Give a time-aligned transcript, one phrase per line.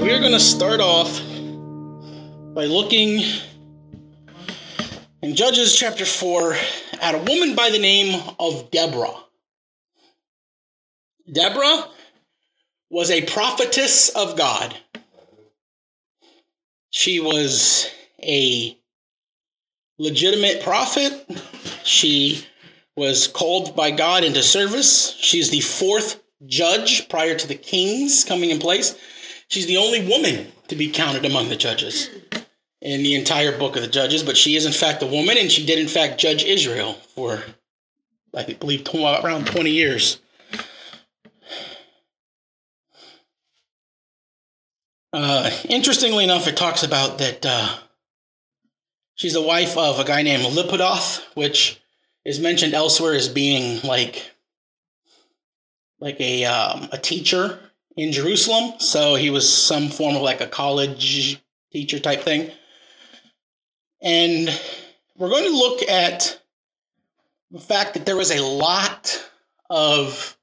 [0.00, 1.20] We're going to start off
[2.54, 3.22] by looking
[5.20, 6.56] in Judges chapter 4
[7.02, 9.14] at a woman by the name of Deborah.
[11.30, 11.84] Deborah
[12.88, 14.74] was a prophetess of God.
[16.88, 17.86] She was
[18.22, 18.78] a
[19.98, 21.30] legitimate prophet.
[21.84, 22.46] She
[22.96, 25.14] was called by God into service.
[25.20, 28.96] She's the fourth judge prior to the kings coming in place.
[29.50, 32.08] She's the only woman to be counted among the judges
[32.80, 35.50] in the entire book of the Judges, but she is in fact a woman, and
[35.50, 37.42] she did in fact judge Israel for,
[38.34, 40.20] I believe, around 20 years.
[45.12, 47.76] Uh, interestingly enough, it talks about that uh,
[49.16, 51.82] she's the wife of a guy named Lapidoth, which
[52.24, 54.30] is mentioned elsewhere as being like
[55.98, 57.58] like a um, a teacher
[57.96, 58.74] in Jerusalem.
[58.78, 62.50] So he was some form of like a college teacher type thing.
[64.02, 64.48] And
[65.16, 66.40] we're going to look at
[67.50, 69.22] the fact that there was a lot
[69.68, 70.36] of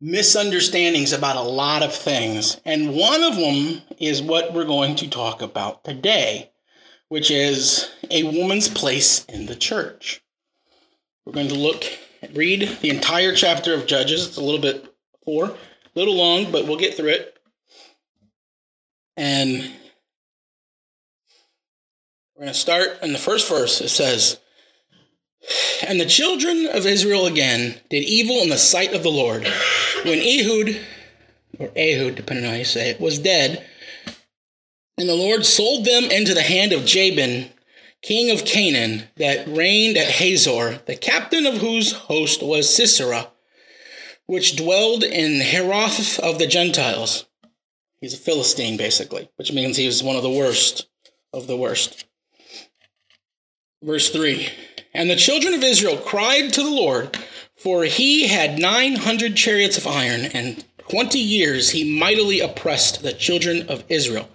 [0.00, 2.60] misunderstandings about a lot of things.
[2.64, 6.50] And one of them is what we're going to talk about today,
[7.08, 10.22] which is a woman's place in the church.
[11.24, 11.84] We're going to look,
[12.32, 14.26] read the entire chapter of Judges.
[14.26, 15.56] It's a little bit four,
[15.94, 17.38] a little long, but we'll get through it.
[19.16, 19.70] And
[22.34, 23.80] we're going to start in the first verse.
[23.80, 24.38] It says,
[25.86, 29.42] And the children of Israel again did evil in the sight of the Lord.
[30.04, 30.80] When Ehud,
[31.58, 33.66] or Ehud, depending on how you say it, was dead,
[34.96, 37.50] and the Lord sold them into the hand of Jabin,
[38.02, 43.28] king of Canaan, that reigned at Hazor, the captain of whose host was Sisera,
[44.28, 47.24] which dwelled in Heroth of the Gentiles.
[47.98, 50.86] He's a Philistine, basically, which means he was one of the worst
[51.32, 52.04] of the worst.
[53.82, 54.48] Verse 3
[54.92, 57.16] And the children of Israel cried to the Lord,
[57.56, 63.68] for he had 900 chariots of iron, and 20 years he mightily oppressed the children
[63.70, 64.28] of Israel.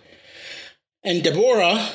[1.04, 1.88] And Deborah,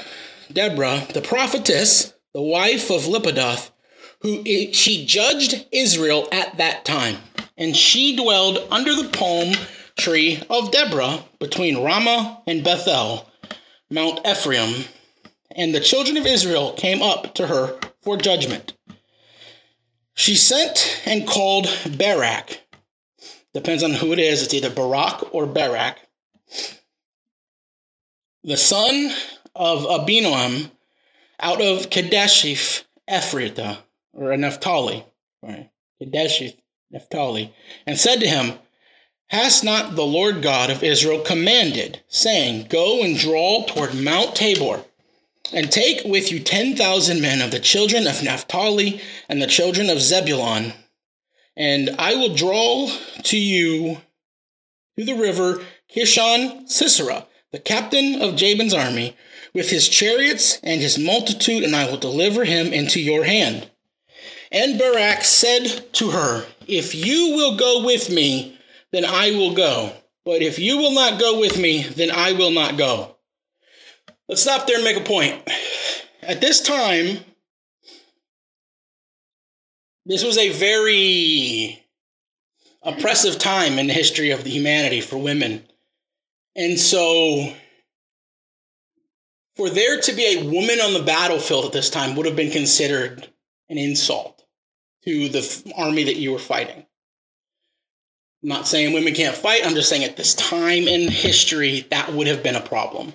[0.52, 3.72] Deborah, the prophetess, the wife of Lapidoth,
[4.20, 7.16] who she judged Israel at that time,
[7.58, 9.52] and she dwelled under the palm
[9.98, 13.28] tree of Deborah between Ramah and Bethel,
[13.90, 14.84] Mount Ephraim,
[15.50, 18.74] and the children of Israel came up to her for judgment.
[20.14, 22.62] She sent and called Barak.
[23.54, 24.42] Depends on who it is.
[24.42, 25.98] It's either Barak or Barak.
[28.44, 29.10] The son
[29.54, 30.70] of Abinoam
[31.40, 33.78] out of Kedeshith Ephrathah,
[34.12, 35.04] or Naphtali.
[35.42, 35.70] Right.
[36.00, 36.56] Kedeshith
[36.90, 37.54] Naphtali.
[37.86, 38.58] And said to him,
[39.28, 44.84] Has not the Lord God of Israel commanded, saying, Go and draw toward Mount Tabor,
[45.52, 49.90] and take with you ten thousand men of the children of Naphtali and the children
[49.90, 50.72] of Zebulun,
[51.56, 52.88] and I will draw
[53.24, 53.98] to you
[54.96, 55.62] to the river
[55.94, 59.16] Kishon Sisera, the captain of Jabin's army,
[59.54, 63.70] with his chariots and his multitude, and I will deliver him into your hand.
[64.50, 68.58] And Barak said to her, If you will go with me,
[68.92, 69.92] then I will go.
[70.24, 73.16] But if you will not go with me, then I will not go.
[74.28, 75.42] Let's stop there and make a point.
[76.22, 77.18] At this time,
[80.04, 81.82] this was a very
[82.82, 85.64] oppressive time in the history of the humanity for women.
[86.56, 87.52] And so,
[89.56, 92.50] for there to be a woman on the battlefield at this time would have been
[92.50, 93.28] considered
[93.68, 94.37] an insult
[95.08, 96.84] to the army that you were fighting.
[98.42, 102.12] I'm not saying women can't fight, I'm just saying at this time in history, that
[102.12, 103.14] would have been a problem.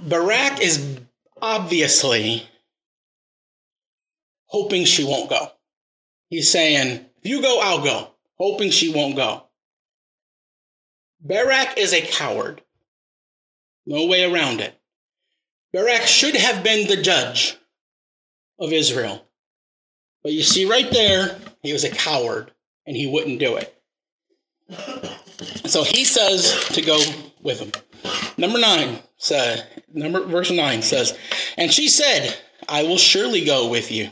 [0.00, 0.98] Barak is
[1.42, 2.48] obviously
[4.46, 5.48] hoping she won't go.
[6.30, 9.42] He's saying, if you go, I'll go, hoping she won't go.
[11.20, 12.62] Barak is a coward.
[13.84, 14.74] No way around it.
[15.74, 17.58] Barak should have been the judge
[18.58, 19.25] of Israel.
[20.26, 22.50] But you see right there, he was a coward
[22.84, 23.80] and he wouldn't do it.
[25.66, 26.98] So he says to go
[27.42, 27.70] with him.
[28.36, 29.62] Number nine says,
[29.94, 31.16] number verse nine says,
[31.56, 32.36] and she said,
[32.68, 34.10] I will surely go with you.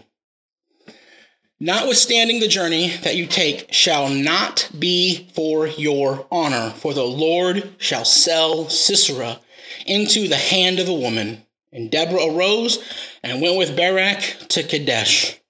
[1.58, 7.72] Notwithstanding the journey that you take shall not be for your honor, for the Lord
[7.78, 9.40] shall sell Sisera
[9.84, 11.42] into the hand of a woman.
[11.72, 12.78] And Deborah arose
[13.24, 14.20] and went with Barak
[14.50, 15.40] to Kadesh.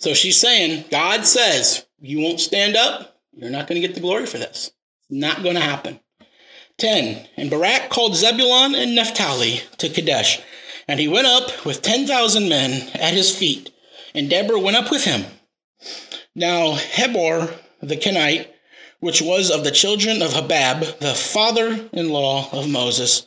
[0.00, 4.00] So she's saying, God says, you won't stand up, you're not going to get the
[4.00, 4.72] glory for this.
[5.02, 6.00] It's not going to happen.
[6.78, 7.28] 10.
[7.36, 10.40] And Barak called Zebulun and Naphtali to Kadesh,
[10.88, 13.70] and he went up with 10,000 men at his feet,
[14.14, 15.24] and Deborah went up with him.
[16.34, 18.48] Now Heber the Kenite,
[19.00, 23.26] which was of the children of Hobab, the father in law of Moses,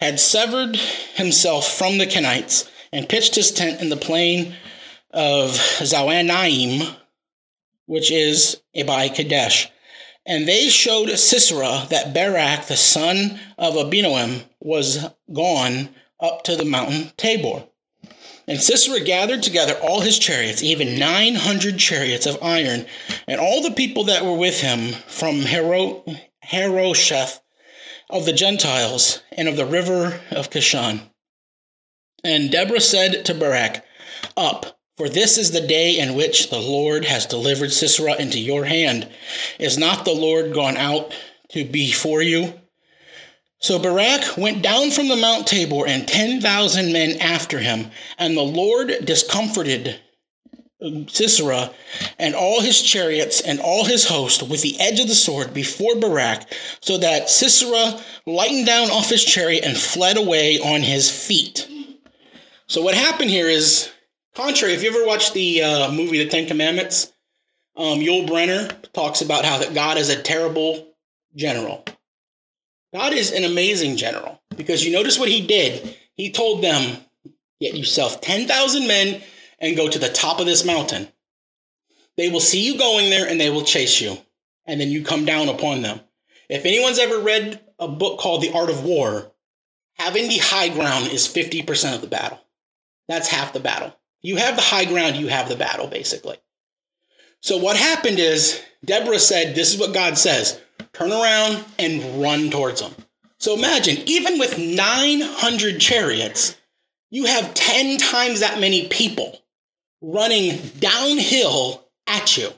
[0.00, 4.54] had severed himself from the Kenites and pitched his tent in the plain
[5.12, 6.94] of Zaanaim,
[7.86, 9.68] which is by Kadesh.
[10.26, 15.88] And they showed Sisera that Barak, the son of Abinoam, was gone
[16.20, 17.64] up to the mountain Tabor.
[18.46, 22.84] And Sisera gathered together all his chariots, even 900 chariots of iron,
[23.26, 27.40] and all the people that were with him from Harosheth
[28.10, 31.00] of the Gentiles and of the river of Kishon.
[32.24, 33.84] And Deborah said to Barak,
[34.36, 38.66] Up, for this is the day in which the Lord has delivered Sisera into your
[38.66, 39.08] hand.
[39.58, 41.14] Is not the Lord gone out
[41.52, 42.52] to be for you?
[43.60, 48.42] So Barak went down from the Mount Tabor and 10,000 men after him, and the
[48.42, 49.98] Lord discomforted
[51.08, 51.70] Sisera
[52.18, 55.96] and all his chariots and all his host with the edge of the sword before
[55.96, 56.42] Barak,
[56.82, 61.66] so that Sisera lightened down off his chariot and fled away on his feet.
[62.66, 63.90] So what happened here is
[64.34, 67.12] contrary, if you ever watched the uh, movie The Ten Commandments,
[67.76, 70.88] um, Yul Brynner talks about how that God is a terrible
[71.34, 71.84] general.
[72.92, 75.96] God is an amazing general because you notice what he did.
[76.14, 76.98] He told them,
[77.60, 79.22] "Get yourself ten thousand men
[79.58, 81.08] and go to the top of this mountain.
[82.16, 84.18] They will see you going there and they will chase you,
[84.66, 86.00] and then you come down upon them."
[86.48, 89.30] If anyone's ever read a book called The Art of War,
[89.94, 92.40] having the high ground is fifty percent of the battle.
[93.06, 93.96] That's half the battle.
[94.22, 96.36] You have the high ground, you have the battle, basically.
[97.40, 100.60] So what happened is Deborah said, This is what God says
[100.92, 102.92] turn around and run towards them.
[103.38, 106.56] So imagine, even with 900 chariots,
[107.10, 109.38] you have 10 times that many people
[110.02, 112.50] running downhill at you.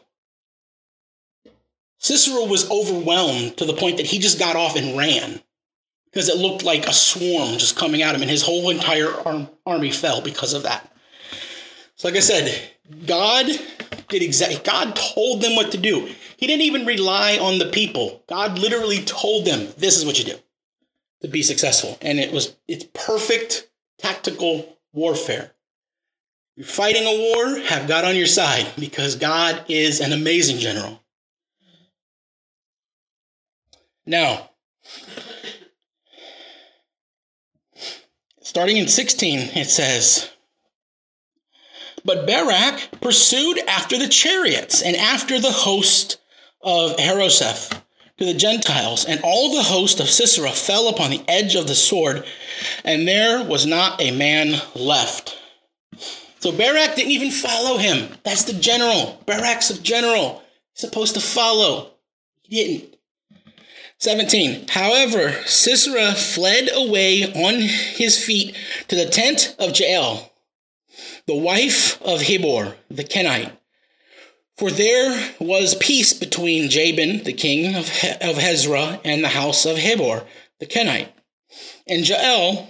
[1.99, 5.41] Sisera was overwhelmed to the point that he just got off and ran
[6.07, 9.11] because it looked like a swarm just coming at him, and his whole entire
[9.65, 10.92] army fell because of that.
[12.03, 12.61] So, like I said,
[13.07, 13.47] God
[14.09, 16.09] did exactly, God told them what to do.
[16.37, 18.25] He didn't even rely on the people.
[18.29, 20.37] God literally told them, this is what you do
[21.21, 21.97] to be successful.
[22.03, 25.53] And it was, it's perfect tactical warfare.
[26.57, 31.01] You're fighting a war, have God on your side because God is an amazing general.
[34.07, 34.51] Now,
[38.41, 40.32] starting in 16, it says,
[42.05, 46.19] but Barak pursued after the chariots and after the host
[46.61, 47.83] of Harosheth
[48.19, 51.75] to the Gentiles, and all the host of Sisera fell upon the edge of the
[51.75, 52.25] sword,
[52.85, 55.39] and there was not a man left.
[56.41, 58.09] So Barak didn't even follow him.
[58.25, 59.23] That's the general.
[59.27, 60.43] Barak's a general.
[60.73, 61.93] He's supposed to follow.
[62.43, 62.97] He didn't.
[63.99, 64.67] 17.
[64.69, 68.57] However, Sisera fled away on his feet
[68.89, 70.32] to the tent of Jael
[71.27, 73.53] the wife of Heber the Kenite.
[74.57, 79.65] For there was peace between Jabin, the king of, he- of Hezrah, and the house
[79.65, 80.25] of Heber
[80.61, 81.13] the Kenite.
[81.87, 82.69] And Jael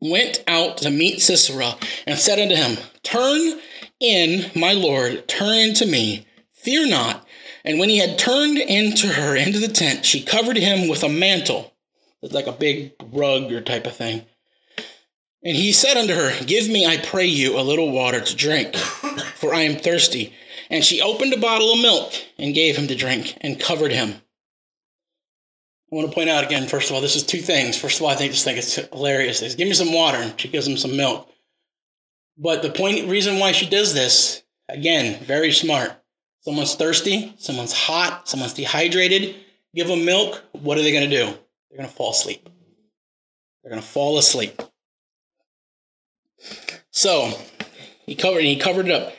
[0.00, 3.60] went out to meet Sisera and said unto him, Turn
[4.00, 7.26] in, my lord, turn into me, fear not.
[7.64, 11.08] And when he had turned into her into the tent, she covered him with a
[11.08, 11.74] mantle.
[12.22, 14.26] Like a big rug or type of thing.
[15.42, 18.76] And he said unto her, Give me, I pray you, a little water to drink,
[19.36, 20.34] for I am thirsty.
[20.68, 24.14] And she opened a bottle of milk and gave him to drink and covered him.
[25.92, 27.76] I want to point out again, first of all, this is two things.
[27.76, 29.42] First of all, I think just think it's hilarious.
[29.42, 30.18] Is give me some water.
[30.18, 31.28] And she gives him some milk.
[32.38, 35.92] But the point reason why she does this, again, very smart.
[36.42, 39.34] Someone's thirsty, someone's hot, someone's dehydrated.
[39.74, 40.42] Give them milk.
[40.52, 41.24] What are they going to do?
[41.24, 42.48] They're going to fall asleep.
[43.62, 44.62] They're going to fall asleep.
[46.90, 47.32] So
[48.06, 49.12] he covered he covered it up.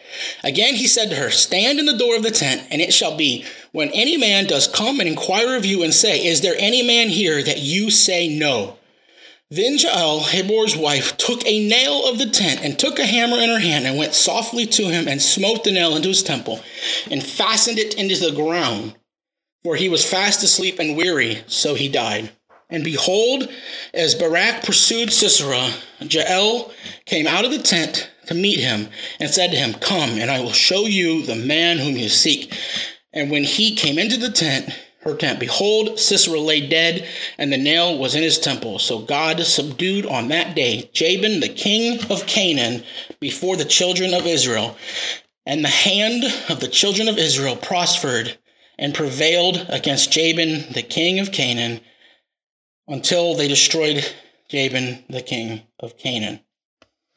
[0.43, 3.15] Again he said to her, Stand in the door of the tent, and it shall
[3.15, 6.83] be, when any man does come and inquire of you and say, Is there any
[6.85, 8.77] man here that you say no?
[9.49, 13.49] Then Jael, Heber's wife, took a nail of the tent and took a hammer in
[13.49, 16.61] her hand and went softly to him and smote the nail into his temple
[17.09, 18.95] and fastened it into the ground.
[19.63, 22.31] For he was fast asleep and weary, so he died.
[22.71, 23.49] And behold,
[23.93, 26.71] as Barak pursued Sisera, Jael
[27.05, 28.87] came out of the tent to meet him
[29.19, 32.57] and said to him, Come, and I will show you the man whom you seek.
[33.13, 35.39] And when he came into the tent, her tent.
[35.39, 38.77] Behold, Sisera lay dead, and the nail was in his temple.
[38.77, 42.83] So God subdued on that day Jabin, the king of Canaan,
[43.19, 44.77] before the children of Israel.
[45.45, 48.37] And the hand of the children of Israel prospered
[48.77, 51.81] and prevailed against Jabin, the king of Canaan,
[52.91, 54.05] until they destroyed
[54.49, 56.41] Jabin, the king of Canaan.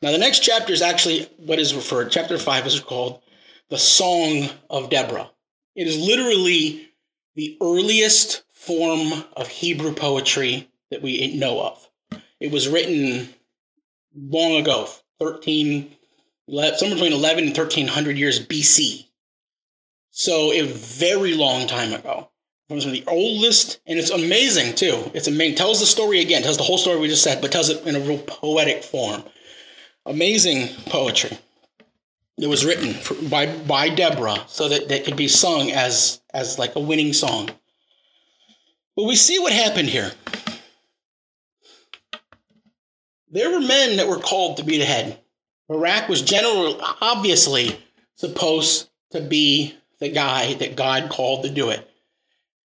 [0.02, 3.20] Now, the next chapter is actually what is referred, chapter 5 is called
[3.70, 5.30] the Song of Deborah.
[5.74, 6.88] It is literally
[7.34, 11.90] the earliest form of Hebrew poetry that we know of.
[12.38, 13.28] It was written
[14.14, 14.88] long ago,
[15.18, 15.90] 13,
[16.48, 19.06] somewhere between 11 and 1300 years BC.
[20.10, 22.30] So a very long time ago.
[22.68, 25.10] One of the oldest, and it's amazing too.
[25.12, 25.56] It's amazing.
[25.56, 27.94] Tells the story again, tells the whole story we just said, but tells it in
[27.94, 29.22] a real poetic form.
[30.06, 31.36] Amazing poetry.
[32.38, 36.58] It was written for, by by Deborah so that it could be sung as as
[36.58, 37.50] like a winning song.
[38.96, 40.12] But we see what happened here.
[43.30, 45.20] There were men that were called to be the head.
[45.68, 47.78] Barak was generally obviously
[48.14, 51.90] supposed to be the guy that God called to do it.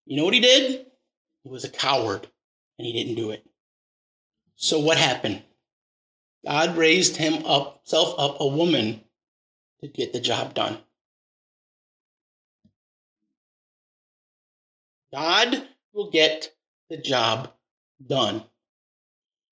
[0.09, 0.87] You know what he did?
[1.43, 2.27] He was a coward
[2.79, 3.45] and he didn't do it.
[4.55, 5.43] So what happened?
[6.43, 9.01] God raised him up, self up, a woman
[9.81, 10.79] to get the job done.
[15.13, 16.55] God will get
[16.89, 17.51] the job
[18.03, 18.43] done.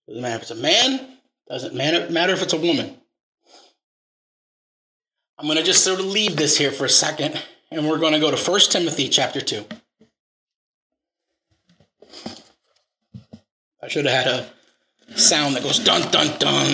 [0.08, 2.98] Doesn't matter if it's a man, doesn't matter, matter if it's a woman.
[5.38, 8.14] I'm going to just sort of leave this here for a second, and we're going
[8.14, 9.64] to go to 1 Timothy chapter 2.
[13.82, 16.68] I should have had a sound that goes dun dun dun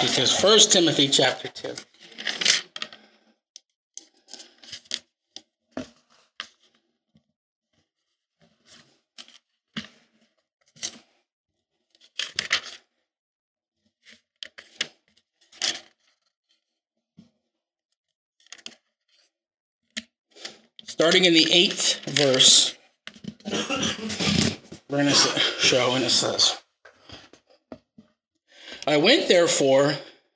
[0.00, 1.74] because First Timothy chapter 2.
[20.98, 22.74] starting in the eighth verse,
[24.88, 26.60] we're to show, and it says,
[28.86, 29.94] I went therefore,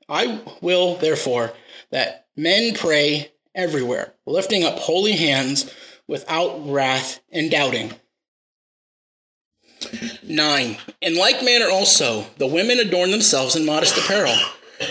[0.09, 1.53] I will therefore,
[1.91, 5.73] that men pray everywhere, lifting up holy hands
[6.09, 7.93] without wrath and doubting.
[10.23, 10.77] 9.
[11.01, 14.37] In like manner also, the women adorn themselves in modest apparel,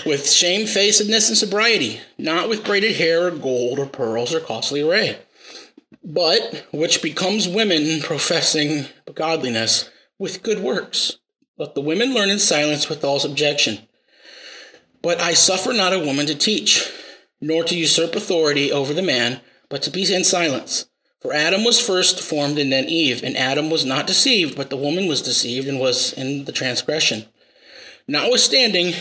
[0.06, 5.18] with shamefacedness and sobriety, not with braided hair or gold or pearls or costly array
[6.04, 11.18] but which becomes women professing godliness with good works.
[11.58, 13.80] Let the women learn in silence with all subjection.
[15.02, 16.92] But I suffer not a woman to teach,
[17.42, 20.86] nor to usurp authority over the man, but to be in silence.
[21.22, 24.78] For Adam was first formed and then Eve, and Adam was not deceived, but the
[24.78, 27.26] woman was deceived and was in the transgression.
[28.08, 28.94] Notwithstanding,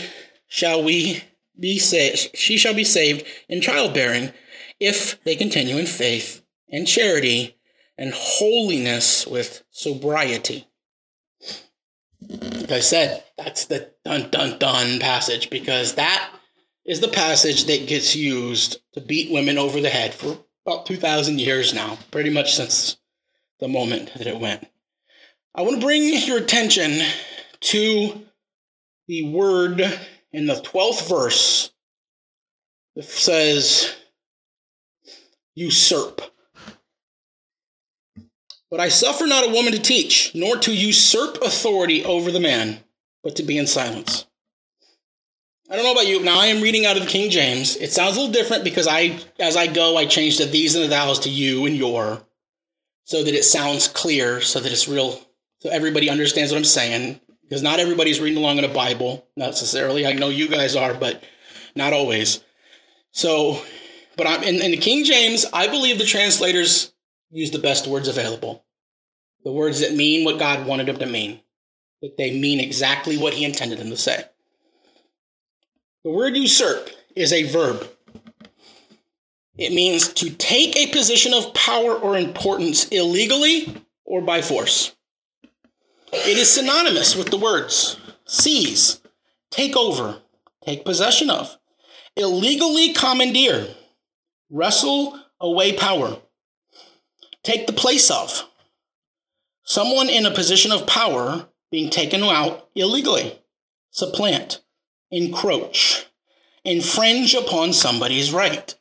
[0.47, 1.23] shall we
[1.57, 4.31] be saved, she shall be saved in childbearing,
[4.79, 6.38] if they continue in faith
[6.71, 7.57] and charity
[7.97, 10.67] and holiness with sobriety.
[12.21, 16.31] Like I said, that's the dun dun dun passage because that
[16.85, 21.39] is the passage that gets used to beat women over the head for about 2,000
[21.39, 22.97] years now, pretty much since
[23.59, 24.67] the moment that it went.
[25.55, 27.01] I want to bring your attention
[27.61, 28.21] to
[29.07, 29.81] the word
[30.31, 31.71] in the 12th verse
[32.95, 33.95] that says,
[35.55, 36.21] usurp.
[38.69, 42.79] But I suffer not a woman to teach, nor to usurp authority over the man,
[43.23, 44.25] but to be in silence.
[45.69, 46.23] I don't know about you.
[46.23, 47.75] Now I am reading out of the King James.
[47.75, 50.83] It sounds a little different because I, as I go, I change the these and
[50.83, 52.23] the thous to you and your,
[53.03, 55.19] so that it sounds clear, so that it's real,
[55.59, 57.19] so everybody understands what I'm saying.
[57.43, 60.05] Because not everybody's reading along in a Bible necessarily.
[60.05, 61.23] I know you guys are, but
[61.75, 62.43] not always.
[63.11, 63.59] So,
[64.17, 65.47] but I'm in, in the King James.
[65.51, 66.93] I believe the translators
[67.31, 68.65] use the best words available.
[69.43, 71.39] The words that mean what God wanted them to mean,
[72.01, 74.23] that they mean exactly what He intended them to say.
[76.03, 77.87] The word usurp is a verb.
[79.57, 84.95] It means to take a position of power or importance illegally or by force.
[86.13, 89.01] It is synonymous with the words seize,
[89.51, 90.21] take over,
[90.65, 91.57] take possession of,
[92.15, 93.67] illegally commandeer,
[94.49, 96.17] wrestle away power,
[97.43, 98.45] take the place of.
[99.63, 103.39] Someone in a position of power being taken out illegally,
[103.91, 104.61] supplant,
[105.11, 106.07] encroach,
[106.63, 108.75] infringe upon somebody's right.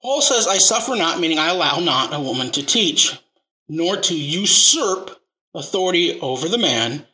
[0.00, 3.18] Paul says, I suffer not, meaning I allow not a woman to teach,
[3.68, 5.20] nor to usurp
[5.54, 7.04] authority over the man,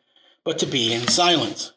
[0.44, 1.72] but to be in silence.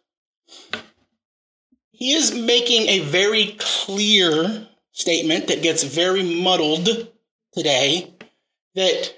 [1.97, 7.11] He is making a very clear statement that gets very muddled
[7.53, 8.13] today
[8.75, 9.15] that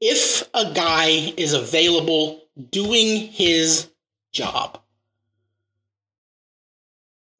[0.00, 3.90] if a guy is available doing his
[4.32, 4.80] job,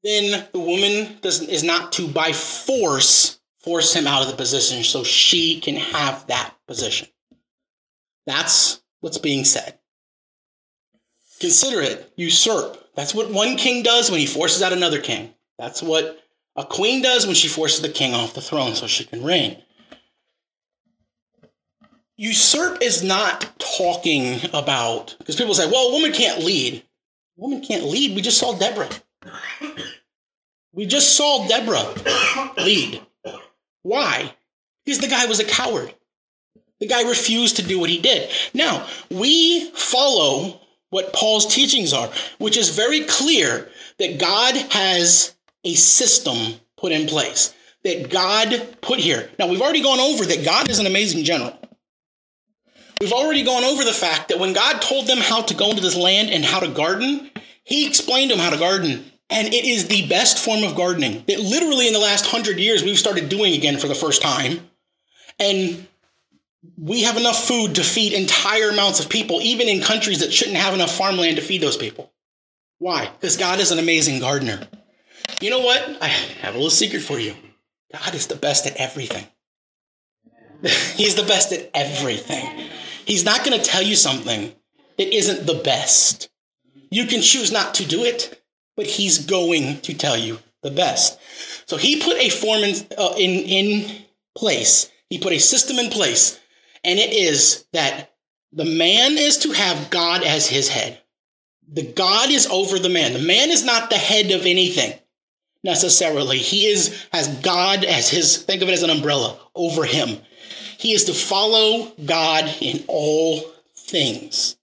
[0.03, 4.83] then the woman does, is not to by force force him out of the position
[4.83, 7.07] so she can have that position.
[8.27, 9.79] That's what's being said.
[11.39, 12.82] Consider it, usurp.
[12.95, 15.35] That's what one king does when he forces out another king.
[15.59, 16.19] That's what
[16.57, 19.63] a queen does when she forces the king off the throne so she can reign.
[22.17, 26.85] Usurp is not talking about, because people say, well, a woman can't lead.
[27.39, 28.15] A woman can't lead.
[28.15, 28.91] We just saw Deborah.
[30.73, 31.95] We just saw Deborah
[32.59, 33.01] lead.
[33.83, 34.35] Why?
[34.85, 35.95] Because the guy was a coward.
[36.81, 38.31] The guy refused to do what he did.
[38.55, 40.61] Now, we follow
[40.93, 43.67] what Paul's teachings are, which is very clear
[43.99, 45.35] that God has
[45.65, 49.31] a system put in place, that God put here.
[49.39, 51.59] Now, we've already gone over that God is an amazing general.
[53.01, 55.81] We've already gone over the fact that when God told them how to go into
[55.81, 57.31] this land and how to garden,
[57.65, 59.11] he explained them how to garden.
[59.31, 62.83] And it is the best form of gardening that literally in the last hundred years
[62.83, 64.61] we've started doing again for the first time.
[65.39, 65.87] And
[66.77, 70.57] we have enough food to feed entire amounts of people, even in countries that shouldn't
[70.57, 72.13] have enough farmland to feed those people.
[72.79, 73.07] Why?
[73.07, 74.67] Because God is an amazing gardener.
[75.41, 75.99] You know what?
[76.01, 77.35] I have a little secret for you.
[77.93, 79.27] God is the best at everything.
[80.97, 82.69] He's the best at everything.
[83.05, 84.53] He's not going to tell you something
[84.99, 86.31] that isn't the best.
[86.91, 88.43] You can choose not to do it,
[88.77, 91.19] but he's going to tell you the best.
[91.67, 94.05] So he put a form in, uh, in, in
[94.37, 94.91] place.
[95.09, 96.39] He put a system in place,
[96.85, 98.13] and it is that
[98.53, 100.99] the man is to have God as his head.
[101.73, 103.13] The God is over the man.
[103.13, 104.93] The man is not the head of anything
[105.65, 106.39] necessarily.
[106.39, 110.19] He is has God as his think of it as an umbrella over him.
[110.79, 113.41] He is to follow God in all
[113.77, 114.57] things.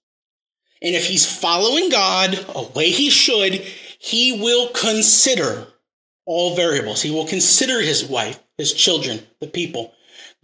[0.82, 3.54] And if he's following God a way he should,
[3.98, 5.66] he will consider
[6.26, 7.02] all variables.
[7.02, 9.92] He will consider his wife, his children, the people.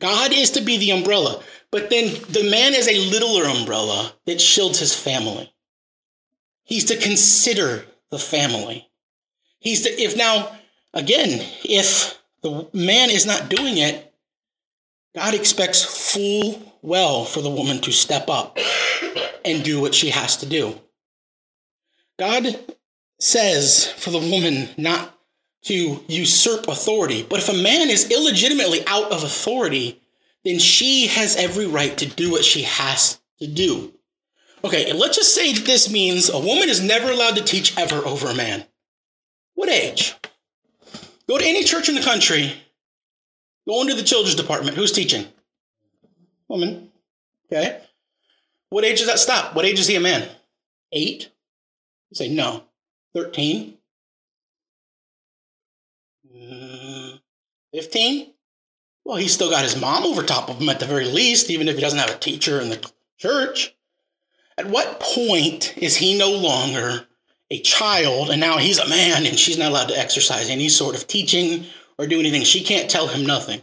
[0.01, 1.43] God is to be the umbrella,
[1.77, 5.53] but then the man is a littler umbrella that shields his family.
[6.65, 8.89] He's to consider the family.
[9.59, 10.57] He's to, if now,
[10.95, 14.11] again, if the man is not doing it,
[15.15, 18.57] God expects full well for the woman to step up
[19.45, 20.81] and do what she has to do.
[22.19, 22.59] God
[23.21, 25.15] says for the woman not
[25.65, 27.23] to usurp authority.
[27.29, 30.01] But if a man is illegitimately out of authority,
[30.47, 33.93] then she has every right to do what she has to do.
[34.63, 37.97] Okay, and let's just say this means a woman is never allowed to teach ever
[38.07, 38.65] over a man.
[39.55, 40.15] What age?
[41.29, 42.53] Go to any church in the country,
[43.67, 44.77] go into the children's department.
[44.77, 45.27] Who's teaching?
[46.47, 46.93] Woman.
[47.53, 47.81] Okay.
[48.69, 49.57] What age does that stop?
[49.57, 50.29] What age is he a man?
[50.93, 51.29] Eight?
[52.11, 52.63] You say no.
[53.15, 53.77] 13?
[56.33, 57.21] Mm,
[57.75, 58.33] 15?
[59.07, 61.69] Well, he's still got his mom over top of him at the very least, even
[61.69, 63.73] if he doesn't have a teacher in the church.
[64.59, 67.07] At what point is he no longer
[67.49, 70.97] a child and now he's a man and she's not allowed to exercise any sort
[70.97, 71.67] of teaching
[71.97, 72.43] or do anything?
[72.43, 73.63] She can't tell him nothing.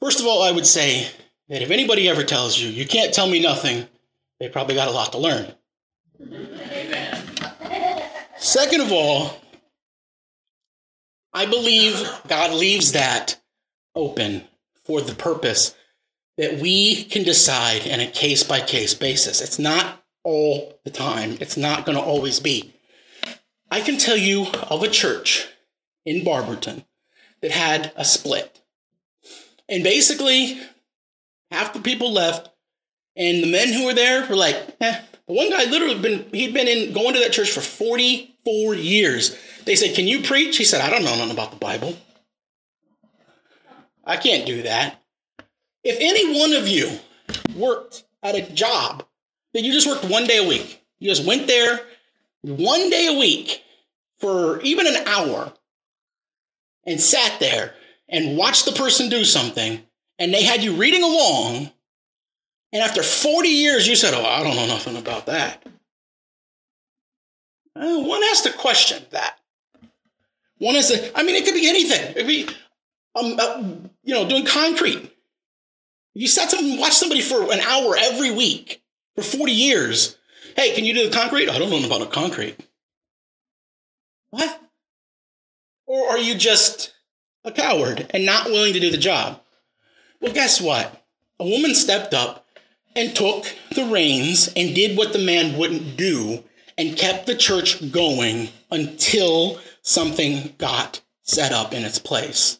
[0.00, 1.08] First of all, I would say
[1.48, 3.86] that if anybody ever tells you, you can't tell me nothing,
[4.40, 5.54] they probably got a lot to learn.
[8.36, 9.30] Second of all,
[11.32, 13.40] I believe God leaves that
[13.94, 14.44] open
[14.84, 15.74] for the purpose
[16.36, 19.40] that we can decide in a case by case basis.
[19.40, 22.74] It's not all the time, it's not going to always be.
[23.70, 25.48] I can tell you of a church
[26.04, 26.84] in Barberton
[27.40, 28.60] that had a split.
[29.68, 30.60] And basically,
[31.50, 32.50] half the people left,
[33.16, 35.00] and the men who were there were like, eh.
[35.28, 39.38] The one guy literally been he'd been in going to that church for 44 years.
[39.64, 40.56] They said, Can you preach?
[40.56, 41.96] He said, I don't know nothing about the Bible.
[44.10, 45.00] I can't do that.
[45.84, 46.98] If any one of you
[47.56, 49.04] worked at a job
[49.54, 51.80] that you just worked one day a week, you just went there
[52.42, 53.62] one day a week
[54.18, 55.52] for even an hour
[56.84, 57.74] and sat there
[58.08, 59.80] and watched the person do something,
[60.18, 61.70] and they had you reading along,
[62.72, 65.64] and after 40 years you said, Oh, I don't know nothing about that.
[67.76, 69.38] Uh, one has to question that.
[70.58, 72.10] One has to, I mean, it could be anything.
[72.10, 72.48] It could be,
[73.14, 75.10] um, uh, you know, doing concrete.
[76.14, 78.82] You sat something, watch somebody for an hour every week
[79.14, 80.16] for 40 years.
[80.56, 81.48] Hey, can you do the concrete?
[81.48, 82.56] I don't know about a concrete.
[84.30, 84.60] What?
[85.86, 86.94] Or are you just
[87.44, 89.40] a coward and not willing to do the job?
[90.20, 91.04] Well, guess what?
[91.38, 92.46] A woman stepped up
[92.94, 96.44] and took the reins and did what the man wouldn't do
[96.76, 102.59] and kept the church going until something got set up in its place.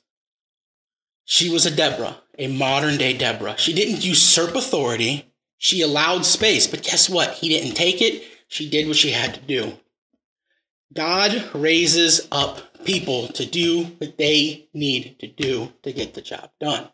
[1.31, 3.57] She was a Deborah, a modern day Deborah.
[3.57, 7.35] She didn't usurp authority, she allowed space, but guess what?
[7.35, 8.25] He didn't take it.
[8.49, 9.79] She did what she had to do.
[10.93, 16.51] God raises up people to do what they need to do to get the job
[16.59, 16.89] done.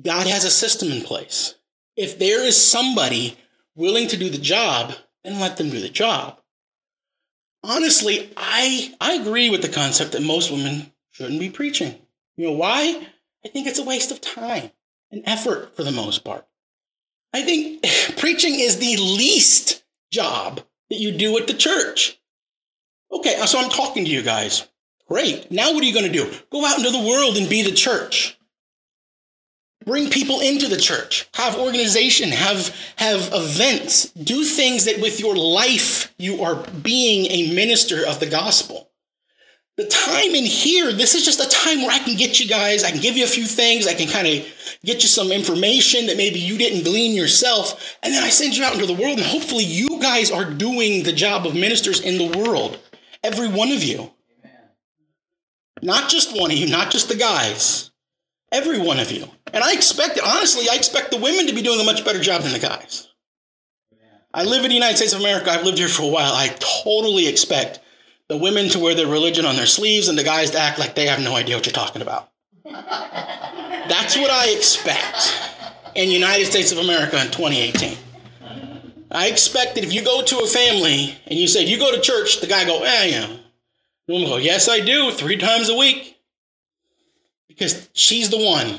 [0.00, 1.56] God has a system in place.
[1.96, 3.36] If there is somebody
[3.74, 6.40] willing to do the job, then let them do the job.
[7.64, 11.96] Honestly, I, I agree with the concept that most women shouldn't be preaching.
[12.40, 13.06] You know why?
[13.44, 14.70] I think it's a waste of time
[15.10, 16.46] and effort for the most part.
[17.34, 17.84] I think
[18.16, 22.18] preaching is the least job that you do at the church.
[23.12, 24.66] Okay, so I'm talking to you guys.
[25.06, 25.52] Great.
[25.52, 26.32] Now what are you going to do?
[26.50, 28.38] Go out into the world and be the church.
[29.84, 31.28] Bring people into the church.
[31.34, 34.08] Have organization, have have events.
[34.12, 38.89] Do things that with your life you are being a minister of the gospel.
[39.80, 42.84] The time in here, this is just a time where I can get you guys,
[42.84, 44.46] I can give you a few things, I can kind of
[44.84, 48.62] get you some information that maybe you didn't glean yourself, and then I send you
[48.62, 52.18] out into the world, and hopefully you guys are doing the job of ministers in
[52.18, 52.78] the world.
[53.24, 54.12] Every one of you.
[55.80, 57.90] Not just one of you, not just the guys.
[58.52, 59.30] Every one of you.
[59.54, 62.42] And I expect, honestly, I expect the women to be doing a much better job
[62.42, 63.08] than the guys.
[64.34, 65.50] I live in the United States of America.
[65.50, 66.34] I've lived here for a while.
[66.34, 66.48] I
[66.84, 67.80] totally expect
[68.30, 70.94] the women to wear their religion on their sleeves and the guys to act like
[70.94, 72.30] they have no idea what you're talking about.
[72.64, 75.36] That's what I expect
[75.96, 77.98] in United States of America in 2018.
[79.10, 82.00] I expect that if you go to a family and you say, you go to
[82.00, 83.36] church, the guy go, eh, yeah.
[84.06, 86.16] The woman go, yes, I do, three times a week.
[87.48, 88.78] Because she's the one,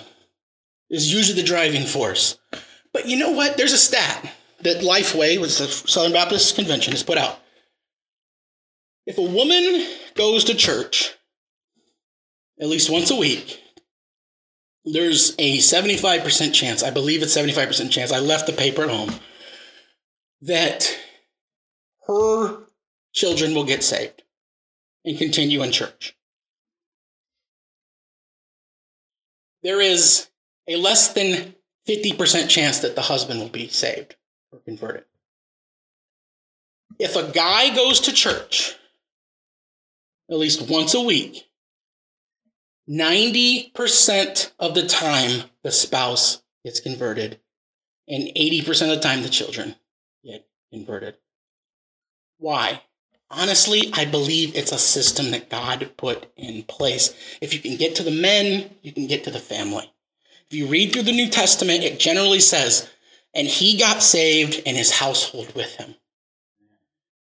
[0.90, 2.40] is usually the driving force.
[2.94, 3.58] But you know what?
[3.58, 7.41] There's a stat that Lifeway, which the Southern Baptist Convention, has put out.
[9.06, 11.16] If a woman goes to church
[12.60, 13.60] at least once a week,
[14.86, 19.12] there's a 75% chance, I believe it's 75% chance, I left the paper at home,
[20.42, 20.98] that
[22.08, 22.64] her
[23.14, 24.24] children will get saved
[25.04, 26.16] and continue in church.
[29.64, 30.28] There is
[30.68, 31.56] a less than
[31.88, 34.16] 50% chance that the husband will be saved
[34.52, 35.06] or converted.
[37.00, 38.76] If a guy goes to church
[40.32, 41.48] at least once a week,
[42.90, 47.40] 90% of the time the spouse gets converted,
[48.08, 49.76] and 80% of the time the children
[50.24, 51.18] get converted.
[52.38, 52.82] Why?
[53.30, 57.14] Honestly, I believe it's a system that God put in place.
[57.40, 59.92] If you can get to the men, you can get to the family.
[60.50, 62.90] If you read through the New Testament, it generally says,
[63.34, 65.96] and he got saved and his household with him.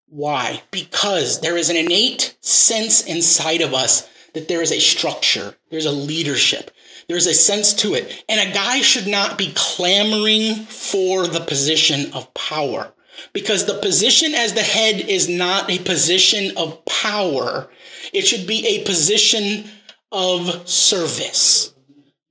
[0.09, 0.63] Why?
[0.71, 5.85] Because there is an innate sense inside of us that there is a structure, there's
[5.85, 6.71] a leadership,
[7.07, 8.23] there's a sense to it.
[8.27, 12.93] And a guy should not be clamoring for the position of power
[13.33, 17.69] because the position as the head is not a position of power,
[18.13, 19.69] it should be a position
[20.11, 21.73] of service.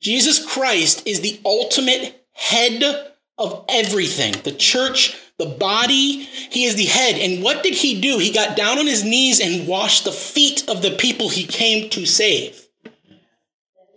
[0.01, 6.23] Jesus Christ is the ultimate head of everything the church, the body.
[6.23, 7.17] He is the head.
[7.17, 8.19] And what did he do?
[8.19, 11.89] He got down on his knees and washed the feet of the people he came
[11.91, 12.67] to save.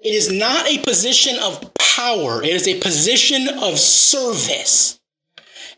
[0.04, 5.00] It is not a position of power, it is a position of service.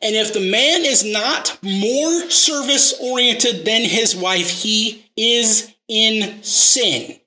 [0.01, 6.43] And if the man is not more service oriented than his wife, he is in
[6.43, 7.19] sin.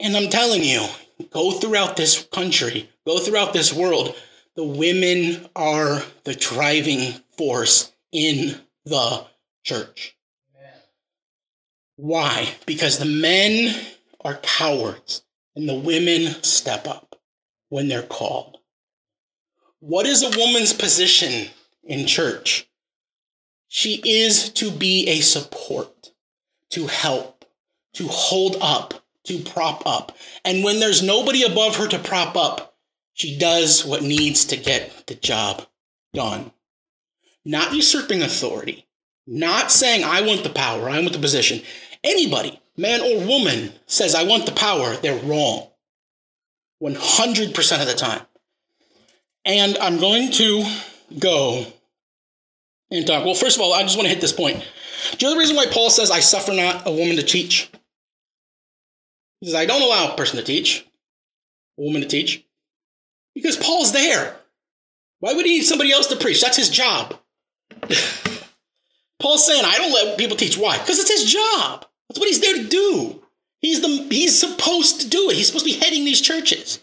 [0.00, 0.84] And I'm telling you,
[1.30, 4.16] go throughout this country, go throughout this world,
[4.56, 9.26] the women are the driving force in the
[9.64, 10.16] church.
[11.96, 12.54] Why?
[12.66, 13.74] Because the men
[14.24, 15.22] are cowards
[15.54, 17.16] and the women step up
[17.68, 18.58] when they're called.
[19.80, 21.50] What is a woman's position
[21.84, 22.68] in church?
[23.68, 26.12] She is to be a support,
[26.70, 27.44] to help,
[27.94, 30.16] to hold up, to prop up.
[30.44, 32.73] And when there's nobody above her to prop up,
[33.14, 35.66] she does what needs to get the job
[36.12, 36.52] done.
[37.44, 38.86] Not usurping authority,
[39.26, 41.62] not saying, I want the power, I want the position.
[42.02, 45.68] Anybody, man or woman, says, I want the power, they're wrong.
[46.82, 48.20] 100% of the time.
[49.44, 50.64] And I'm going to
[51.18, 51.66] go
[52.90, 53.24] and talk.
[53.24, 54.58] Well, first of all, I just want to hit this point.
[55.18, 57.70] Do you know the reason why Paul says, I suffer not a woman to teach?
[59.40, 60.86] He says, I don't allow a person to teach,
[61.78, 62.44] a woman to teach,
[63.34, 64.36] because Paul's there.
[65.20, 66.40] Why would he need somebody else to preach?
[66.40, 67.18] That's his job.
[69.20, 70.58] Paul's saying, I don't let people teach.
[70.58, 70.78] Why?
[70.78, 71.86] Because it's his job.
[72.08, 73.22] That's what he's there to do.
[73.60, 75.36] He's the he's supposed to do it.
[75.36, 76.80] He's supposed to be heading these churches.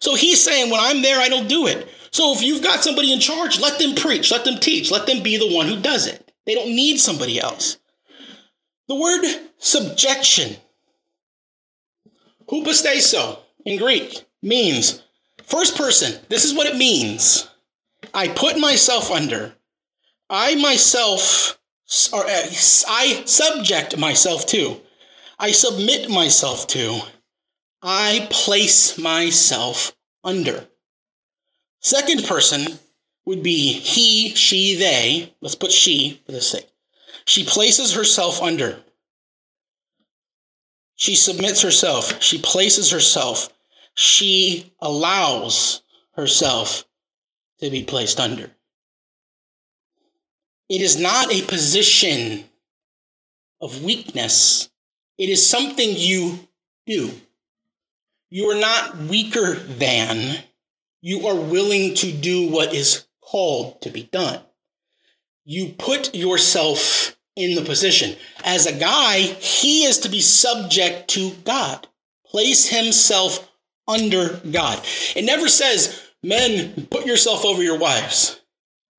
[0.00, 1.88] So he's saying, when I'm there, I don't do it.
[2.10, 5.22] So if you've got somebody in charge, let them preach, let them teach, let them
[5.22, 6.32] be the one who does it.
[6.46, 7.78] They don't need somebody else.
[8.88, 9.26] The word
[9.58, 10.56] subjection,
[12.48, 15.02] hupostasso in Greek, means
[15.46, 16.20] first person.
[16.28, 17.48] This is what it means.
[18.12, 19.54] I put myself under.
[20.28, 21.58] I myself,
[22.12, 24.80] or uh, I subject myself to.
[25.38, 27.00] I submit myself to.
[27.82, 30.66] I place myself under.
[31.80, 32.78] Second person
[33.24, 35.34] would be he, she, they.
[35.40, 36.68] Let's put she for the sake.
[37.24, 38.80] She places herself under.
[40.96, 42.22] She submits herself.
[42.22, 43.50] She places herself.
[43.96, 45.82] She allows
[46.12, 46.84] herself
[47.60, 48.50] to be placed under.
[50.68, 52.44] It is not a position
[53.60, 54.68] of weakness,
[55.16, 56.38] it is something you
[56.86, 57.10] do.
[58.28, 60.42] You are not weaker than,
[61.00, 64.40] you are willing to do what is called to be done.
[65.44, 68.16] You put yourself in the position.
[68.44, 71.86] As a guy, he is to be subject to God,
[72.26, 73.45] place himself
[73.88, 74.84] under God.
[75.14, 78.40] It never says, men, put yourself over your wives.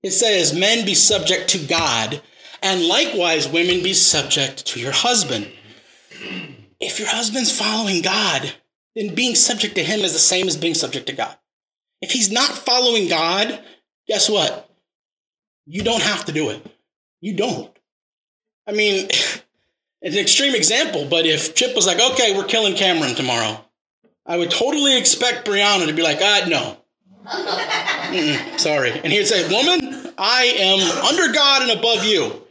[0.04, 2.21] It says, men be subject to God,
[2.62, 5.52] and likewise, women be subject to your husband.
[6.80, 8.54] If your husband's following God,
[8.95, 11.36] then being subject to him is the same as being subject to God.
[12.02, 13.60] If he's not following God,
[14.08, 14.69] guess what?
[15.65, 16.65] You don't have to do it.
[17.21, 17.71] You don't.
[18.67, 19.06] I mean,
[20.02, 23.63] it's an extreme example, but if Chip was like, okay, we're killing Cameron tomorrow,
[24.27, 26.77] I would totally expect Brianna to be like, ah, no.
[27.25, 28.91] Mm-mm, sorry.
[28.91, 32.41] And he'd say, woman, I am under God and above you.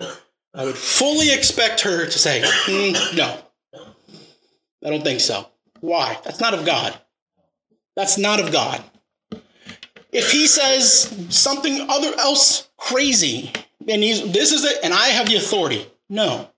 [0.54, 3.38] I would fully expect her to say, mm, no.
[4.84, 5.46] I don't think so.
[5.80, 6.18] Why?
[6.24, 6.98] That's not of God.
[7.94, 8.82] That's not of God.
[10.12, 15.26] If he says something other else crazy, then he's this is it, and I have
[15.26, 15.86] the authority.
[16.08, 16.48] No.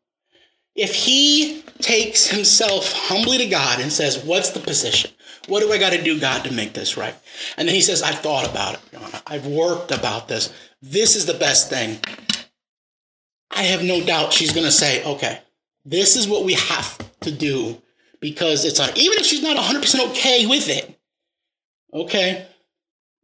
[0.78, 5.10] If he takes himself humbly to God and says, What's the position?
[5.48, 7.14] What do I got to do, God, to make this right?
[7.56, 9.22] And then he says, I've thought about it.
[9.26, 10.52] I've worked about this.
[10.80, 11.98] This is the best thing.
[13.50, 15.40] I have no doubt she's going to say, Okay,
[15.84, 17.82] this is what we have to do
[18.20, 20.96] because it's on, even if she's not 100% okay with it.
[21.92, 22.46] Okay,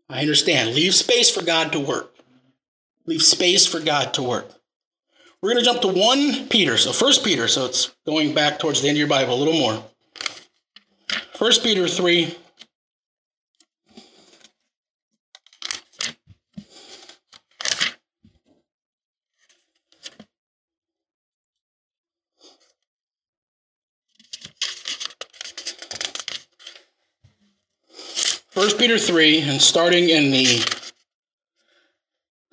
[0.09, 0.75] I understand.
[0.75, 2.15] Leave space for God to work.
[3.07, 4.54] Leave space for God to work.
[5.45, 6.79] We're going to jump to 1 Peter.
[6.79, 9.53] So 1 Peter, so it's going back towards the end of your Bible a little
[9.53, 9.85] more.
[11.37, 12.35] 1 Peter 3.
[28.49, 30.65] First Peter 3, and starting in the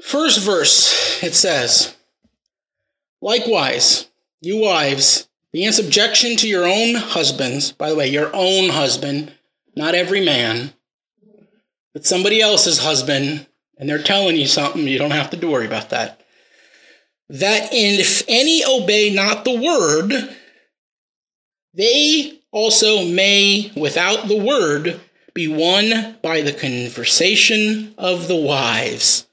[0.02, 1.96] first verse, it says,
[3.22, 4.08] Likewise,
[4.42, 7.72] you wives, be in subjection to your own husbands.
[7.72, 9.34] By the way, your own husband,
[9.76, 10.74] not every man,
[11.94, 13.46] but somebody else's husband,
[13.78, 16.22] and they're telling you something, you don't have to worry about that.
[17.30, 20.36] That if any obey not the word,
[21.74, 25.00] they also may, without the word,
[25.34, 29.28] be won by the conversation of the wives.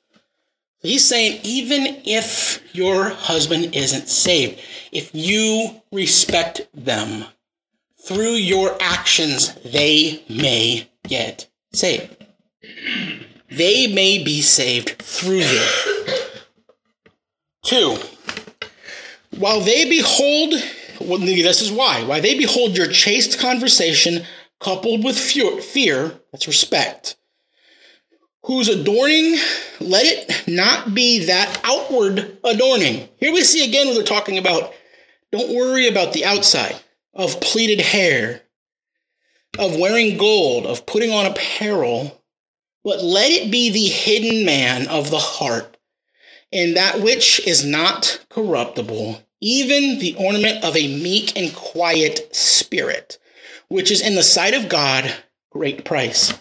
[0.80, 4.60] He's saying, even if your husband isn't saved,
[4.92, 7.24] if you respect them,
[8.08, 12.16] through your actions, they may get saved.
[13.50, 15.66] They may be saved through you.
[17.64, 17.98] Two,
[19.36, 20.54] while they behold,
[21.00, 24.24] well, this is why, why they behold your chaste conversation
[24.58, 27.16] coupled with fear, that's respect,
[28.48, 29.37] whose adorning,
[29.78, 33.06] let it not be that outward adorning.
[33.18, 34.72] Here we see again when they're talking about
[35.30, 36.74] don't worry about the outside
[37.12, 38.40] of pleated hair,
[39.58, 42.24] of wearing gold, of putting on apparel,
[42.84, 45.76] but let it be the hidden man of the heart,
[46.50, 53.18] and that which is not corruptible, even the ornament of a meek and quiet spirit,
[53.68, 55.14] which is in the sight of God
[55.50, 56.32] great price.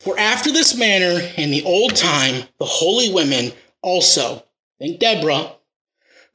[0.00, 4.44] For after this manner in the old time, the holy women also,
[4.78, 5.52] think Deborah,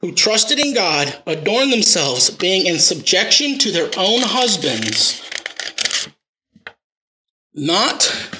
[0.00, 5.20] who trusted in God, adorned themselves, being in subjection to their own husbands,
[7.54, 8.30] not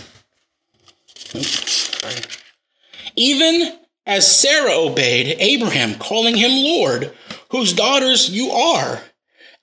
[3.16, 7.12] even as Sarah obeyed Abraham, calling him Lord,
[7.50, 9.02] whose daughters you are,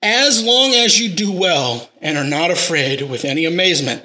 [0.02, 4.04] as long as you do well and are not afraid with any amazement.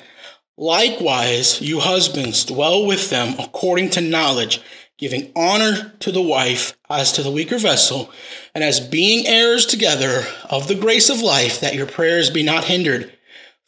[0.60, 4.60] Likewise, you husbands, dwell with them according to knowledge,
[4.98, 8.12] giving honor to the wife as to the weaker vessel,
[8.54, 12.65] and as being heirs together of the grace of life, that your prayers be not
[12.65, 13.10] hindered.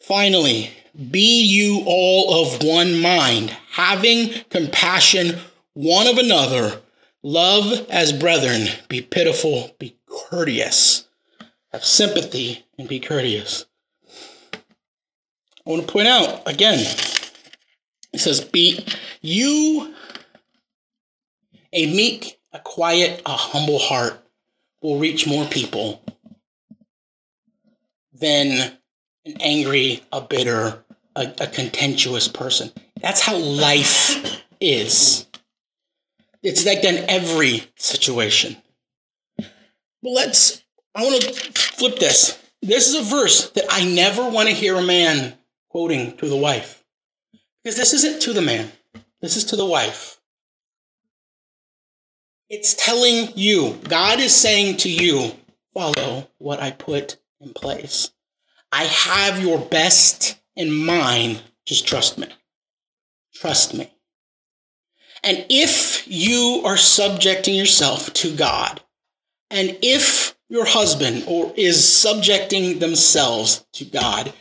[0.02, 0.70] Finally,
[1.10, 5.38] be you all of one mind, having compassion
[5.72, 6.82] one of another,
[7.22, 11.08] love as brethren, be pitiful, be courteous,
[11.72, 13.64] have sympathy, and be courteous.
[15.64, 16.80] I want to point out again,
[18.12, 18.84] it says, Be
[19.20, 19.94] you
[21.72, 24.22] a meek, a quiet, a humble heart
[24.82, 26.02] will reach more people
[28.12, 28.76] than
[29.24, 30.84] an angry, a bitter,
[31.16, 32.70] a, a contentious person.
[33.00, 35.26] That's how life is.
[36.42, 38.56] It's like that in every situation.
[39.38, 40.62] But let's,
[40.94, 42.38] I want to flip this.
[42.60, 45.34] This is a verse that I never want to hear a man
[45.72, 46.84] quoting to the wife.
[47.64, 48.70] Because this isn't to the man,
[49.22, 50.20] this is to the wife.
[52.50, 55.32] It's telling you, God is saying to you,
[55.72, 58.10] follow what I put in place.
[58.70, 61.40] I have your best in mind.
[61.64, 62.26] Just trust me.
[63.34, 63.90] Trust me.
[65.24, 68.82] And if you are subjecting yourself to God,
[69.50, 74.34] and if your husband or is subjecting themselves to God,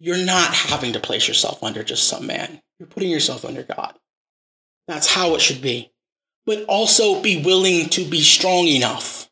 [0.00, 2.60] you're not having to place yourself under just some man.
[2.78, 3.94] You're putting yourself under God.
[4.88, 5.92] That's how it should be.
[6.46, 9.30] But also be willing to be strong enough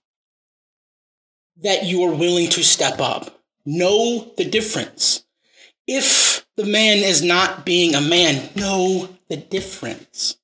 [1.62, 3.40] that you are willing to step up.
[3.66, 5.24] Know the difference.
[5.88, 10.38] If the man is not being a man, know the difference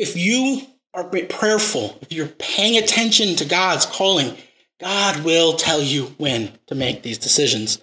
[0.00, 0.62] if you
[0.94, 4.34] are prayerful, if you're paying attention to God's calling,
[4.80, 7.82] God will tell you when to make these decisions.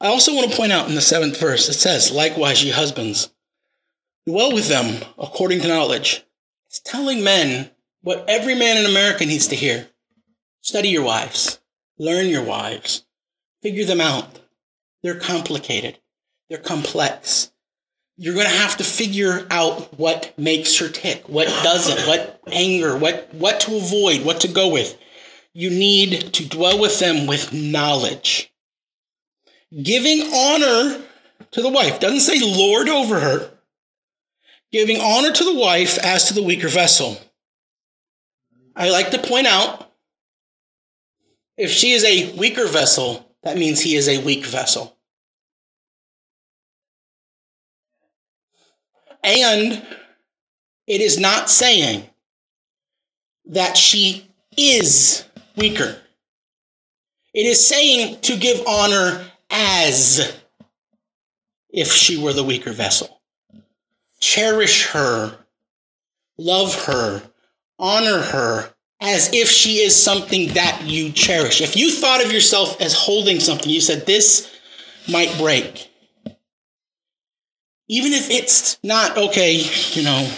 [0.00, 3.32] I also want to point out in the seventh verse, it says, Likewise, ye husbands,
[4.26, 6.24] dwell with them according to knowledge.
[6.66, 7.70] It's telling men
[8.02, 9.88] what every man in America needs to hear.
[10.60, 11.60] Study your wives,
[11.98, 13.06] learn your wives,
[13.62, 14.40] figure them out.
[15.02, 15.98] They're complicated,
[16.48, 17.50] they're complex
[18.18, 22.98] you're going to have to figure out what makes her tick, what doesn't, what anger,
[22.98, 24.98] what what to avoid, what to go with.
[25.54, 28.52] You need to dwell with them with knowledge.
[29.70, 31.02] Giving honor
[31.50, 33.50] to the wife doesn't say lord over her.
[34.72, 37.18] Giving honor to the wife as to the weaker vessel.
[38.74, 39.90] I like to point out
[41.56, 44.96] if she is a weaker vessel, that means he is a weak vessel.
[49.22, 49.84] And
[50.86, 52.08] it is not saying
[53.46, 55.24] that she is
[55.56, 55.98] weaker.
[57.34, 60.40] It is saying to give honor as
[61.70, 63.20] if she were the weaker vessel.
[64.20, 65.36] Cherish her,
[66.36, 67.22] love her,
[67.78, 71.60] honor her as if she is something that you cherish.
[71.60, 74.52] If you thought of yourself as holding something, you said, This
[75.08, 75.88] might break
[77.88, 80.30] even if it's not okay, you know,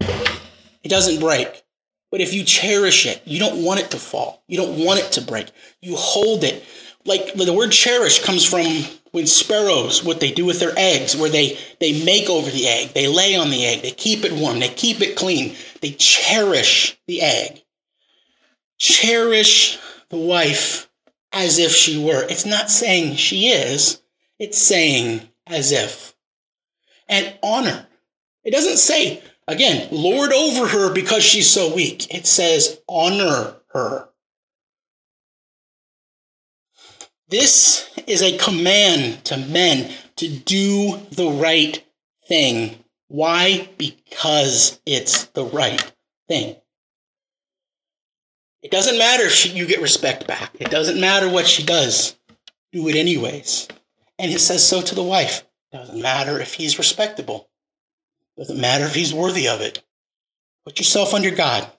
[0.00, 1.62] it doesn't break.
[2.10, 4.42] But if you cherish it, you don't want it to fall.
[4.46, 5.50] You don't want it to break.
[5.82, 6.64] You hold it.
[7.06, 8.66] Like the word cherish comes from
[9.12, 12.90] when sparrows, what they do with their eggs, where they, they make over the egg,
[12.90, 16.98] they lay on the egg, they keep it warm, they keep it clean, they cherish
[17.06, 17.62] the egg.
[18.78, 19.78] Cherish
[20.10, 20.90] the wife
[21.32, 22.26] as if she were.
[22.28, 24.02] It's not saying she is,
[24.38, 26.14] it's saying as if
[27.08, 27.86] and honor.
[28.44, 32.12] It doesn't say, again, lord over her because she's so weak.
[32.14, 34.08] It says honor her.
[37.28, 41.84] This is a command to men to do the right
[42.28, 42.84] thing.
[43.08, 43.68] Why?
[43.78, 45.92] Because it's the right
[46.28, 46.56] thing.
[48.62, 50.56] It doesn't matter if she, you get respect back.
[50.58, 52.16] It doesn't matter what she does.
[52.72, 53.68] Do it anyways.
[54.18, 55.44] And it says so to the wife.
[55.72, 57.48] Doesn't matter if he's respectable.
[58.36, 59.82] Doesn't matter if he's worthy of it.
[60.64, 61.70] Put yourself under God.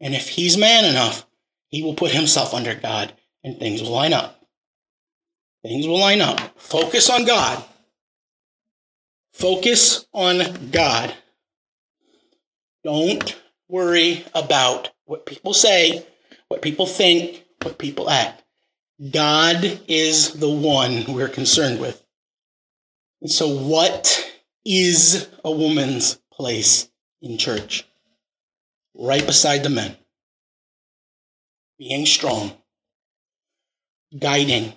[0.00, 1.26] And if he's man enough,
[1.68, 3.12] he will put himself under God
[3.44, 4.41] and things will line up.
[5.62, 6.40] Things will line up.
[6.58, 7.64] Focus on God.
[9.32, 11.14] Focus on God.
[12.84, 16.04] Don't worry about what people say,
[16.48, 18.42] what people think, what people act.
[19.10, 22.04] God is the one we're concerned with.
[23.20, 24.32] And so, what
[24.64, 26.90] is a woman's place
[27.20, 27.86] in church?
[28.94, 29.96] Right beside the men.
[31.78, 32.52] Being strong,
[34.16, 34.72] guiding,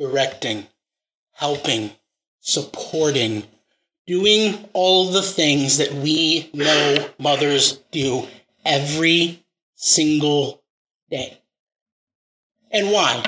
[0.00, 0.66] directing,
[1.32, 1.90] helping,
[2.40, 3.44] supporting,
[4.06, 8.26] doing all the things that we know mothers do
[8.64, 9.44] every
[9.74, 10.62] single
[11.10, 11.38] day.
[12.72, 13.22] And why?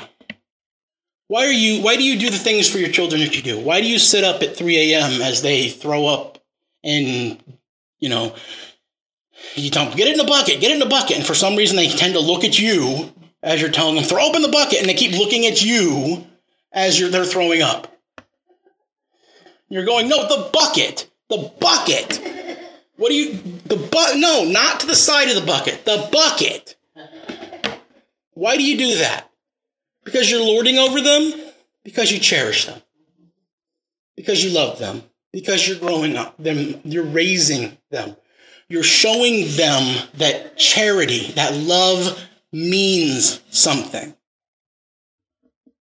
[1.27, 3.59] Why are you why do you do the things for your children that you do?
[3.59, 5.21] Why do you sit up at 3 a.m.
[5.21, 6.39] as they throw up
[6.83, 7.41] and
[7.99, 8.35] you know
[9.55, 11.17] you tell them, get it in the bucket, get it in the bucket.
[11.17, 13.13] And for some reason they tend to look at you
[13.43, 16.25] as you're telling them, throw up in the bucket, and they keep looking at you
[16.73, 17.95] as you're they're throwing up.
[19.69, 21.09] You're going, no, the bucket.
[21.29, 22.19] The bucket.
[22.97, 23.33] What do you
[23.65, 25.85] the but no, not to the side of the bucket.
[25.85, 26.75] The bucket.
[28.33, 29.29] Why do you do that?
[30.03, 31.33] Because you're lording over them?
[31.83, 32.81] Because you cherish them.
[34.15, 35.03] Because you love them.
[35.31, 38.15] Because you're growing up them, you're raising them.
[38.69, 44.15] You're showing them that charity, that love means something.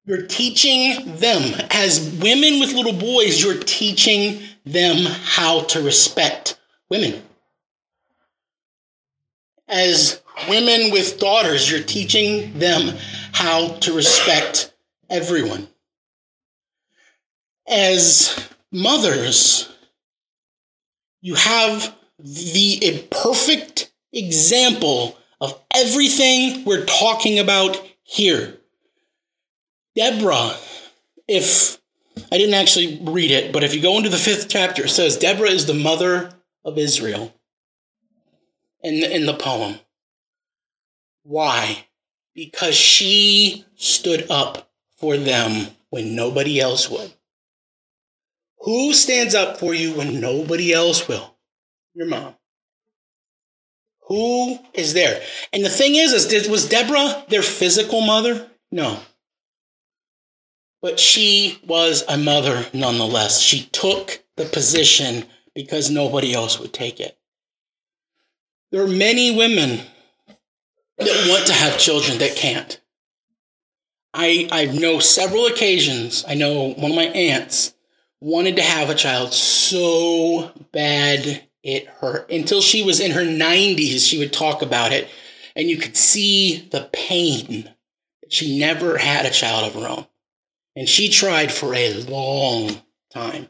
[0.05, 6.59] You're teaching them, as women with little boys, you're teaching them how to respect
[6.91, 7.23] women.
[9.69, 12.97] As women with daughters, you're teaching them
[13.33, 14.75] how to respect
[15.09, 15.69] everyone.
[17.69, 19.73] As mothers,
[21.21, 28.59] you have the perfect example of everything we're talking about here.
[29.95, 30.55] Deborah,
[31.29, 31.79] if
[32.31, 35.17] I didn't actually read it, but if you go into the fifth chapter, it says
[35.17, 36.33] Deborah is the mother
[36.65, 37.35] of Israel
[38.83, 39.79] in the, in the poem.
[41.25, 41.87] Why?
[42.35, 47.13] Because she stood up for them when nobody else would.
[48.61, 51.37] Who stands up for you when nobody else will?
[51.95, 52.37] Your mom.
[54.09, 55.21] Who is there?
[55.53, 58.49] And the thing is, is was Deborah their physical mother?
[58.71, 59.01] No.
[60.83, 63.41] But she was a mother nonetheless.
[63.41, 65.25] She took the position
[65.55, 67.17] because nobody else would take it.
[68.73, 69.81] There are many women
[70.99, 72.81] that want to have children that can't.
[74.13, 77.75] I, I know several occasions, I know one of my aunts
[78.21, 82.31] wanted to have a child so bad it hurt.
[82.31, 85.09] Until she was in her 90s, she would talk about it,
[85.55, 87.65] and you could see the pain
[88.21, 90.07] that she never had a child of her own.
[90.75, 93.49] And she tried for a long time.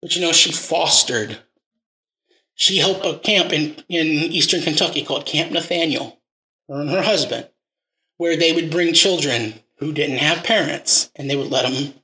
[0.00, 1.38] But you know, she fostered.
[2.54, 6.20] She helped a camp in, in eastern Kentucky called Camp Nathanael,
[6.68, 7.48] her and her husband,
[8.16, 11.94] where they would bring children who didn't have parents and they would let them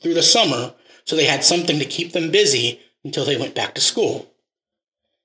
[0.00, 3.74] through the summer so they had something to keep them busy until they went back
[3.74, 4.30] to school.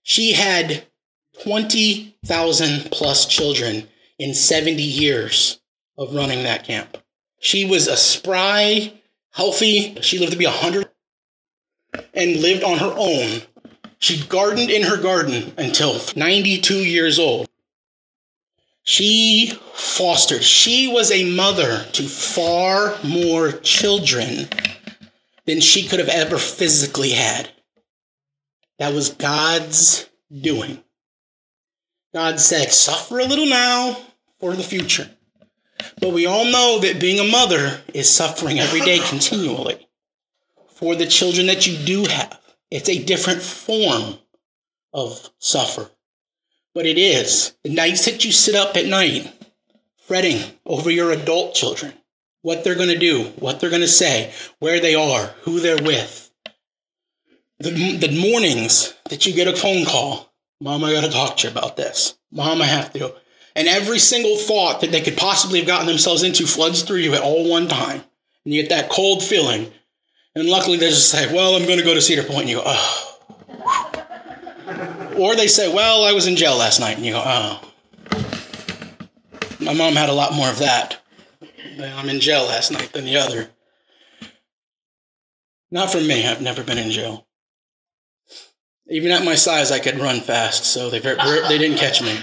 [0.02, 0.86] She had
[1.44, 5.62] 20,000 plus children in 70 years
[5.98, 6.98] of running that camp.
[7.44, 8.94] She was a spry,
[9.32, 10.90] healthy, she lived to be 100
[12.14, 13.42] and lived on her own.
[14.00, 17.50] She gardened in her garden until 92 years old.
[18.84, 24.48] She fostered, she was a mother to far more children
[25.46, 27.52] than she could have ever physically had.
[28.80, 30.82] That was God's doing.
[32.14, 33.98] God said, Suffer a little now
[34.40, 35.10] for the future.
[36.00, 39.88] But we all know that being a mother is suffering every day continually
[40.68, 42.40] for the children that you do have.
[42.72, 44.18] It's a different form
[44.94, 45.90] of suffer.
[46.74, 47.56] But it is.
[47.64, 49.32] The nights that you sit up at night
[49.98, 51.94] fretting over your adult children,
[52.42, 55.82] what they're going to do, what they're going to say, where they are, who they're
[55.82, 56.32] with.
[57.60, 61.48] The, the mornings that you get a phone call, Mom, I got to talk to
[61.48, 62.18] you about this.
[62.32, 63.14] Mom, I have to.
[63.56, 67.14] And every single thought that they could possibly have gotten themselves into floods through you
[67.14, 68.04] at all one time.
[68.46, 69.72] And you get that cold feeling
[70.36, 72.42] and luckily they just say, well, I'm going to go to Cedar Point.
[72.42, 73.20] And you go, oh.
[75.18, 76.98] Or they say, well, I was in jail last night.
[76.98, 77.62] And you go, oh.
[79.60, 81.00] My mom had a lot more of that.
[81.80, 83.50] I'm in jail last night than the other.
[85.72, 86.28] Not for me.
[86.28, 87.28] I've never been in jail.
[88.88, 92.18] Even at my size, I could run fast, so they, they didn't catch me.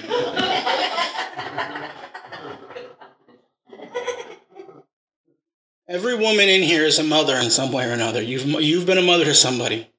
[5.91, 8.23] Every woman in here is a mother in some way or another.
[8.23, 9.91] You've, you've been a mother to somebody.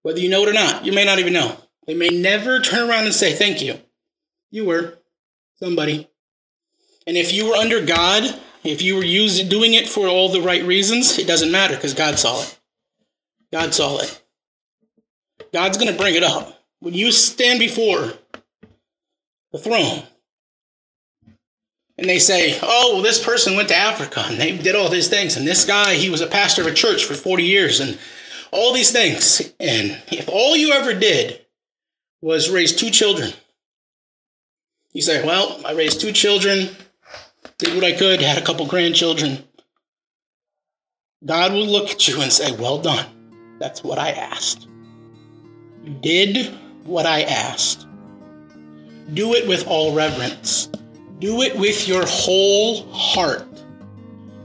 [0.00, 1.54] Whether you know it or not, you may not even know.
[1.86, 3.78] They may never turn around and say thank you.
[4.50, 4.98] You were
[5.56, 6.08] somebody.
[7.06, 10.40] And if you were under God, if you were using, doing it for all the
[10.40, 12.58] right reasons, it doesn't matter because God saw it.
[13.52, 14.22] God saw it.
[15.52, 16.58] God's going to bring it up.
[16.80, 18.14] When you stand before
[19.52, 20.04] the throne,
[22.02, 25.06] and they say, oh, well, this person went to Africa and they did all these
[25.08, 25.36] things.
[25.36, 27.96] And this guy, he was a pastor of a church for 40 years and
[28.50, 29.52] all these things.
[29.60, 31.46] And if all you ever did
[32.20, 33.32] was raise two children,
[34.92, 36.70] you say, well, I raised two children,
[37.58, 39.44] did what I could, had a couple grandchildren.
[41.24, 43.06] God will look at you and say, well done.
[43.60, 44.66] That's what I asked.
[45.84, 47.86] You did what I asked.
[49.14, 50.68] Do it with all reverence.
[51.22, 53.46] Do it with your whole heart.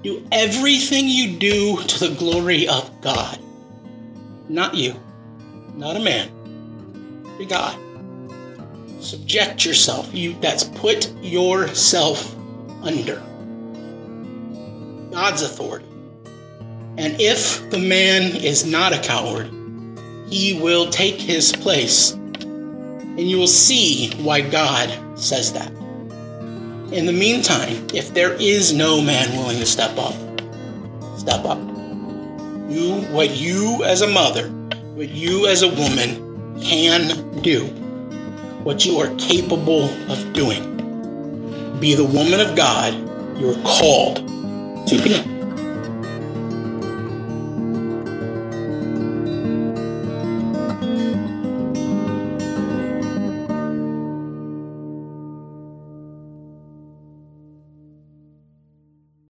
[0.04, 3.40] Do everything you do to the glory of God.
[4.48, 4.94] Not you,
[5.74, 6.30] not a man,
[7.40, 7.80] but God.
[9.02, 10.14] Subject yourself.
[10.14, 12.36] You that's put yourself
[12.84, 13.24] under
[15.12, 15.88] God's authority.
[17.00, 19.50] And if the man is not a coward,
[20.30, 22.12] he will take his place.
[22.12, 25.77] And you will see why God says that.
[26.92, 30.14] In the meantime, if there is no man willing to step up,
[31.20, 31.60] step up.
[32.70, 34.48] Do what you as a mother,
[34.96, 37.66] what you as a woman can do,
[38.64, 40.64] what you are capable of doing.
[41.82, 42.94] Be the woman of God
[43.38, 44.18] you're called
[44.88, 45.37] to be.